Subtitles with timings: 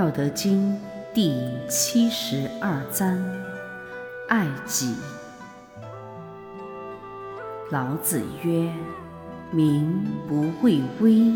[0.00, 0.80] 道德经
[1.12, 3.22] 第七十二章：
[4.30, 4.94] 爱己。
[7.70, 8.72] 老子曰
[9.52, 11.30] ：“民不畏威，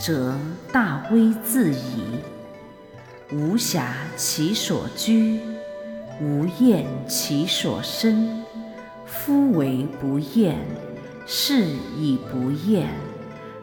[0.00, 0.36] 则
[0.72, 2.18] 大威自矣。
[3.30, 5.40] 无暇其所居，
[6.20, 8.42] 无厌其所生。
[9.06, 10.58] 夫为不厌，
[11.28, 11.64] 是
[11.96, 12.88] 以不厌。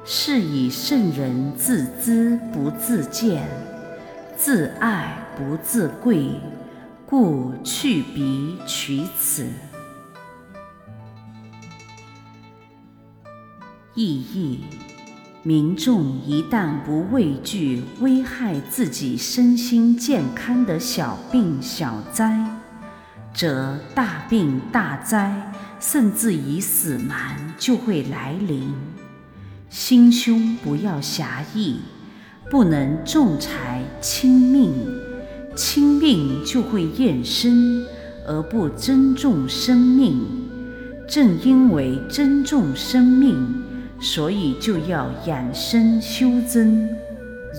[0.06, 3.44] 是以圣人自知不自见。”
[4.44, 6.32] 自爱不自贵，
[7.06, 9.48] 故去彼取此。
[13.94, 14.64] 意义：
[15.44, 22.44] 民众一旦不畏惧危害自己身心健康的小病小灾，
[23.36, 28.74] 则大病大灾，甚至以死亡就会来临。
[29.70, 31.82] 心胸不要狭义。
[32.52, 34.74] 不能重财轻命，
[35.56, 37.86] 轻命就会厌生，
[38.28, 40.20] 而不珍重生命。
[41.08, 43.64] 正因为珍重生命，
[44.02, 46.90] 所以就要养生修真。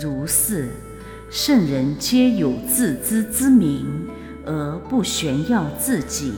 [0.03, 0.69] 如是，
[1.31, 3.87] 圣人皆有自知之明，
[4.45, 6.33] 而不炫耀自己；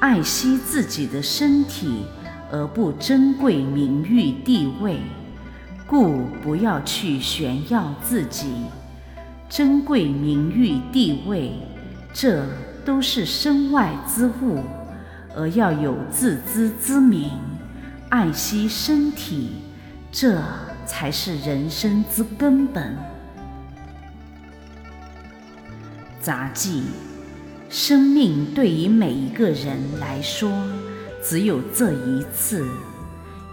[0.00, 2.02] 爱惜自己的身体，
[2.50, 4.98] 而不珍贵名誉地位。
[5.90, 8.46] 故不要去炫耀自己，
[9.48, 11.50] 珍贵名誉地位，
[12.12, 12.46] 这
[12.84, 14.62] 都是身外之物，
[15.34, 17.32] 而要有自知之明，
[18.08, 19.50] 爱惜身体，
[20.12, 20.40] 这
[20.86, 22.96] 才是人生之根本。
[26.20, 26.84] 杂记：
[27.68, 30.52] 生命对于每一个人来说，
[31.20, 32.64] 只有这一次，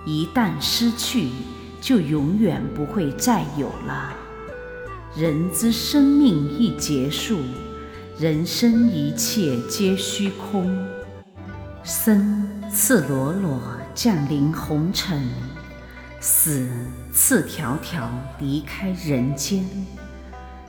[0.05, 1.29] 一旦失去。
[1.87, 4.13] 就永远不会再有了。
[5.15, 7.39] 人之生命一结束，
[8.19, 10.85] 人生一切皆虚空。
[11.85, 13.61] 生赤裸裸
[13.95, 15.29] 降临红尘，
[16.19, 16.67] 死
[17.13, 19.65] 赤条条离开人间。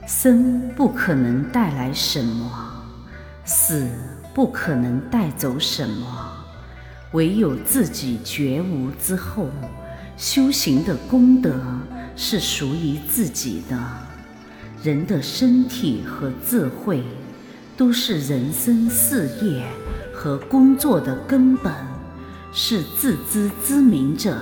[0.06, 2.84] 生不可能带来什么，
[3.44, 3.88] 死
[4.32, 6.30] 不可能带走什么，
[7.10, 9.48] 唯有自己觉悟之后。
[10.18, 11.54] 修行的功德
[12.16, 13.78] 是属于自己的。
[14.82, 17.04] 人的身体和智慧，
[17.76, 19.64] 都是人生事业
[20.12, 21.72] 和工作的根本，
[22.52, 24.36] 是自知之明者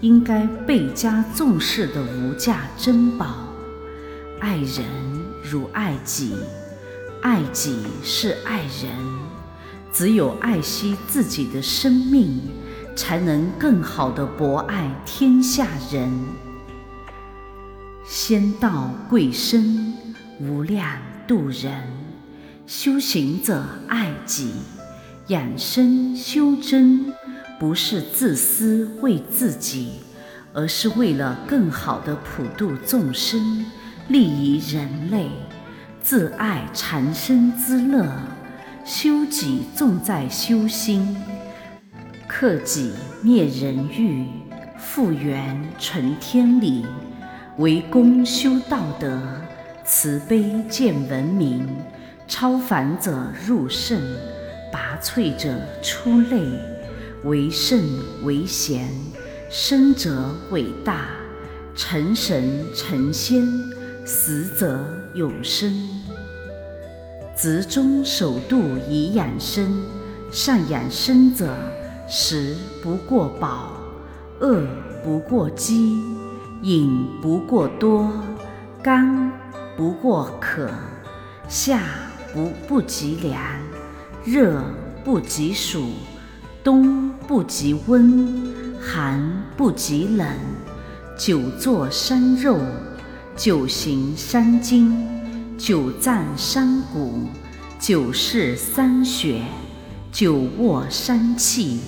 [0.00, 3.54] 应该倍加重视的无价珍宝。
[4.40, 4.84] 爱人
[5.48, 6.34] 如爱己，
[7.22, 8.90] 爱己是爱人。
[9.92, 12.40] 只有爱惜自己的生命。
[13.00, 16.12] 才能更好的博爱天下人。
[18.04, 19.94] 仙道贵身，
[20.38, 21.72] 无量度人。
[22.66, 24.52] 修行者爱己，
[25.28, 27.10] 养生修真，
[27.58, 30.00] 不是自私为自己，
[30.52, 33.64] 而是为了更好的普度众生，
[34.08, 35.30] 利于人类。
[36.02, 38.06] 自爱长生之乐，
[38.84, 41.16] 修己重在修心。
[42.32, 42.92] 克己
[43.22, 44.24] 灭人欲，
[44.78, 46.86] 复原存天理，
[47.58, 49.20] 为公修道德，
[49.84, 51.68] 慈悲见文明。
[52.28, 54.00] 超凡者入圣，
[54.72, 56.40] 拔萃者出类。
[57.24, 57.82] 为圣
[58.22, 58.88] 为贤，
[59.50, 61.08] 生者伟大，
[61.74, 63.44] 成神成仙，
[64.06, 65.74] 死者永生。
[67.36, 69.82] 执中守度以养生，
[70.30, 71.52] 善养生者。
[72.12, 73.70] 食不过饱，
[74.40, 74.66] 饿
[75.04, 76.02] 不过饥，
[76.60, 78.10] 饮不过多，
[78.82, 79.30] 干
[79.76, 80.68] 不过渴，
[81.48, 81.80] 夏
[82.34, 83.40] 不不及凉，
[84.24, 84.60] 热
[85.04, 85.84] 不及暑，
[86.64, 90.26] 冬不及温，寒不及冷。
[91.16, 92.58] 久坐伤肉，
[93.36, 95.06] 久行伤筋，
[95.56, 97.28] 久站伤骨，
[97.78, 99.44] 久视伤血，
[100.10, 101.78] 久卧伤气。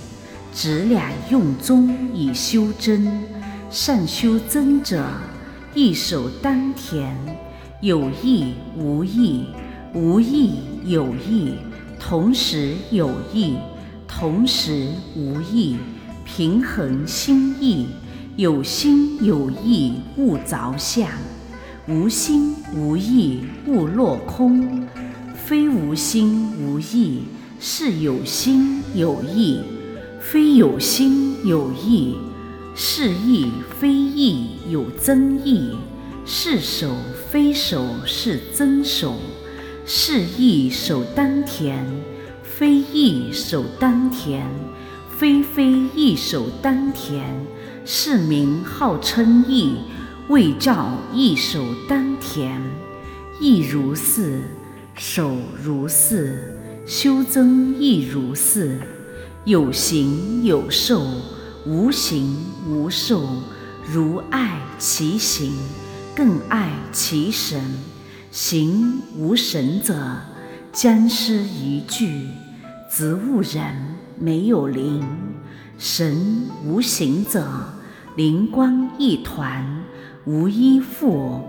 [0.53, 3.23] 执两用中以修真，
[3.71, 5.03] 善修真者，
[5.73, 7.11] 一手丹田，
[7.81, 9.45] 有意无意，
[9.95, 11.55] 无意有意，
[11.99, 13.55] 同时有意，
[14.07, 15.75] 同时无意，
[16.23, 17.87] 平衡心意，
[18.35, 21.09] 有心有意勿着相，
[21.87, 24.87] 无心无意勿落空，
[25.33, 27.23] 非无心无意，
[27.59, 29.59] 是有心有意。
[30.23, 32.15] 非有心有意，
[32.73, 35.77] 是意非意有真意。
[36.25, 36.95] 是守
[37.29, 39.17] 非守是真守，
[39.85, 41.83] 是意守丹田，
[42.41, 44.43] 非意守丹田，
[45.19, 47.25] 非非意守丹田，
[47.85, 49.75] 是名号称意，
[50.29, 52.61] 谓教义守丹田。
[53.41, 54.41] 亦如是，
[54.95, 58.79] 守如是，修增亦如是。
[59.45, 61.05] 有形有受，
[61.65, 63.27] 无形无受。
[63.85, 65.51] 如爱其形，
[66.15, 67.61] 更爱其神。
[68.31, 69.93] 形无神者，
[70.71, 72.29] 僵尸一具；
[72.89, 73.75] 植物人
[74.17, 75.05] 没有灵。
[75.77, 77.45] 神无形者，
[78.15, 79.83] 灵光一团，
[80.23, 81.41] 无依附，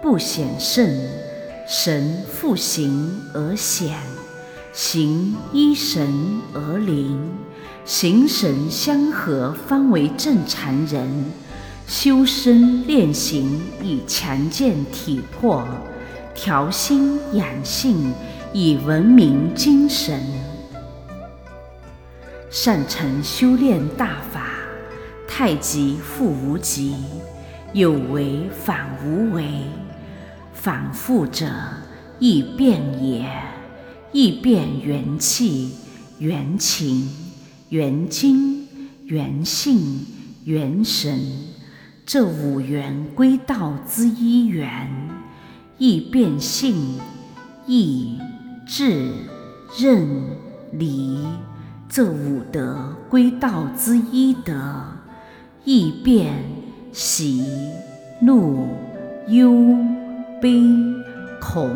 [0.00, 0.88] 不显圣。
[1.66, 3.98] 神复形而显，
[4.72, 7.20] 形依神而灵，
[7.84, 11.08] 形神相合，方为正常人。
[11.88, 15.64] 修身练形，以强健体魄；
[16.36, 18.14] 调心养性，
[18.52, 20.22] 以文明精神。
[22.48, 24.50] 善成修炼大法，
[25.26, 26.94] 太极复无极，
[27.72, 29.44] 有为反无为。
[30.52, 31.50] 反复者，
[32.20, 33.24] 亦变也；
[34.12, 35.70] 亦变元气、
[36.18, 37.08] 元情、
[37.68, 38.66] 元精、
[39.06, 40.06] 元性、
[40.44, 41.18] 元神。
[42.04, 44.90] 这五元归道之一元，
[45.78, 46.98] 亦变性、
[47.66, 48.18] 意、
[48.66, 49.12] 志、
[49.78, 50.08] 任、
[50.72, 51.18] 理；
[51.88, 54.82] 这五德归道之一德，
[55.64, 56.34] 亦变
[56.92, 57.44] 喜、
[58.20, 58.66] 怒、
[59.28, 59.76] 忧、
[60.42, 60.60] 悲、
[61.40, 61.70] 恐；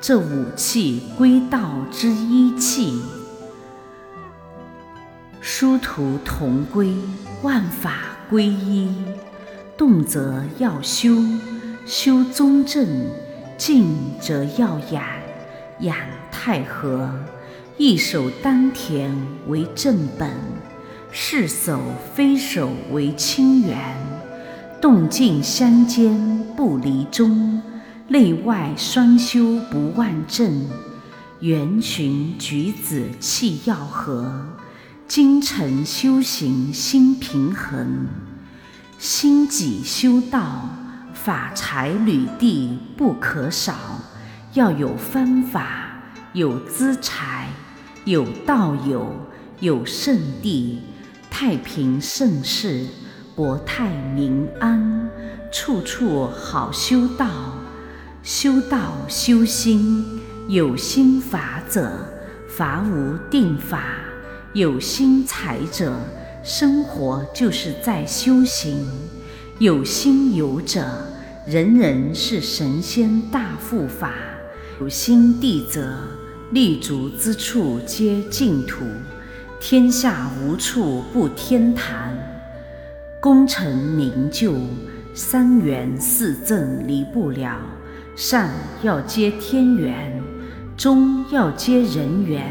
[0.00, 3.00] 这五气归道之一气，
[5.40, 6.94] 殊途同归，
[7.42, 8.94] 万法归一。
[9.76, 11.16] 动则要修，
[11.86, 12.86] 修中正；
[13.56, 15.02] 静则要养，
[15.80, 15.96] 养
[16.30, 17.10] 太和。
[17.78, 19.10] 一守丹田
[19.48, 20.30] 为正本，
[21.10, 21.80] 是守
[22.14, 23.76] 非守为清源。
[24.80, 27.60] 动静相间不离中，
[28.08, 30.66] 内外双修不万正。
[31.40, 34.46] 圆循举止气要和，
[35.08, 38.06] 精诚修行心平衡。
[38.96, 40.68] 心己修道，
[41.12, 43.74] 法财履地不可少。
[44.54, 46.00] 要有方法，
[46.32, 47.50] 有资财，
[48.04, 49.14] 有道友，
[49.60, 50.80] 有圣地，
[51.28, 52.86] 太平盛世，
[53.34, 55.10] 国泰民安，
[55.52, 57.26] 处处好修道。
[58.26, 60.04] 修道修心，
[60.48, 61.88] 有心法者，
[62.48, 63.78] 法无定法；
[64.52, 65.94] 有心财者。
[66.42, 68.84] 生活就是在修行，
[69.60, 70.84] 有心有者，
[71.46, 74.08] 人人是神仙大护法；
[74.80, 75.96] 有心地者，
[76.50, 78.84] 立足之处皆净土，
[79.60, 82.12] 天下无处不天堂。
[83.20, 84.52] 功成名就，
[85.14, 87.60] 三元四正离不了，
[88.16, 88.48] 上
[88.82, 90.22] 要接天缘，
[90.74, 92.50] 中要接人缘，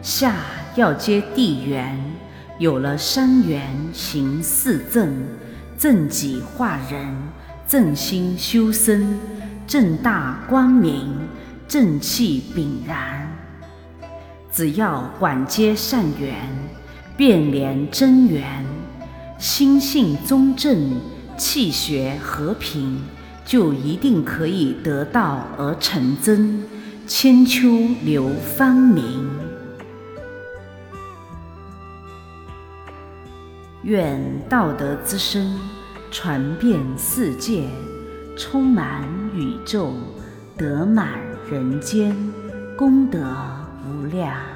[0.00, 0.34] 下
[0.76, 1.94] 要接地缘。
[2.58, 3.60] 有了三缘
[3.92, 5.14] 行四正，
[5.76, 7.14] 正己化人，
[7.68, 9.18] 正心修身，
[9.66, 11.14] 正大光明，
[11.68, 13.30] 正气炳然。
[14.50, 16.34] 只要广接善缘，
[17.14, 18.64] 变连真缘，
[19.36, 20.98] 心性中正，
[21.36, 23.02] 气血和平，
[23.44, 26.62] 就一定可以得道而成真，
[27.06, 27.68] 千秋
[28.02, 29.28] 流芳名。
[33.82, 35.60] 愿道德之声
[36.10, 37.68] 传遍世界，
[38.34, 39.92] 充满宇宙，
[40.56, 41.20] 德满
[41.50, 42.16] 人间，
[42.78, 43.20] 功德
[43.86, 44.53] 无量。